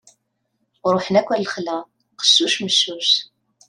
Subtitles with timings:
[0.93, 1.77] Ruḥen akk ɣer lexla:
[2.19, 3.09] qeccuc meccuc.